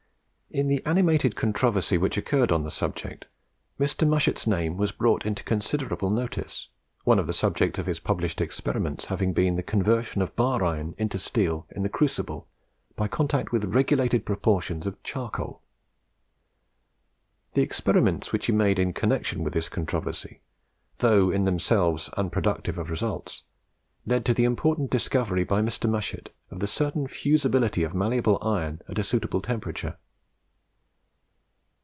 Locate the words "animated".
0.85-1.37